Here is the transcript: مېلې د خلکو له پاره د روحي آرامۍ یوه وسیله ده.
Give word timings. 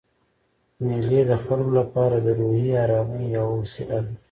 مېلې 0.83 1.21
د 1.29 1.31
خلکو 1.43 1.71
له 1.77 1.83
پاره 1.93 2.19
د 2.25 2.27
روحي 2.39 2.69
آرامۍ 2.83 3.23
یوه 3.37 3.53
وسیله 3.61 3.99
ده. 4.05 4.11